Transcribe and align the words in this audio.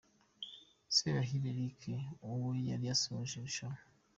Sebahire 0.95 1.47
Eric 1.51 1.79
ubwo 2.29 2.49
yari 2.69 2.85
asoje 2.95 3.33
irushanwa. 3.37 3.81